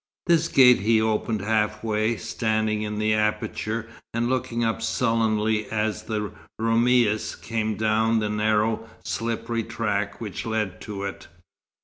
This 0.25 0.47
gate 0.47 0.79
he 0.79 0.99
opened 0.99 1.41
half 1.41 1.83
way, 1.83 2.17
standing 2.17 2.81
in 2.81 2.97
the 2.97 3.13
aperture 3.13 3.87
and 4.15 4.29
looking 4.31 4.63
up 4.63 4.81
sullenly 4.81 5.69
as 5.69 6.01
the 6.01 6.31
Roumis 6.57 7.35
came 7.35 7.75
down 7.75 8.17
the 8.17 8.27
narrow, 8.27 8.89
slippery 9.03 9.61
track 9.63 10.19
which 10.19 10.43
led 10.43 10.81
to 10.81 11.03
it. 11.03 11.27